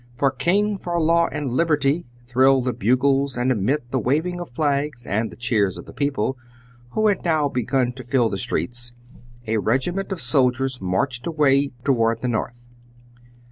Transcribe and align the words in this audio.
"For 0.15 0.31
King, 0.31 0.79
for 0.79 0.99
law 0.99 1.27
and 1.31 1.51
liberty!" 1.51 2.07
thrilled 2.25 2.65
the 2.65 2.73
bugles, 2.73 3.37
and 3.37 3.51
amidst 3.51 3.91
the 3.91 3.99
waving 3.99 4.39
of 4.41 4.49
flags, 4.49 5.05
and 5.05 5.29
the 5.31 5.35
cheers 5.35 5.77
of 5.77 5.85
the 5.85 5.93
people, 5.93 6.39
who 6.93 7.05
had 7.05 7.23
now 7.23 7.47
begun 7.47 7.91
to 7.91 8.03
fill 8.03 8.27
the 8.27 8.37
streets, 8.39 8.93
a 9.45 9.57
regiment 9.59 10.11
of 10.11 10.19
soldiers 10.19 10.81
marched 10.81 11.27
away 11.27 11.73
toward 11.83 12.23
the 12.23 12.27
north. 12.27 12.63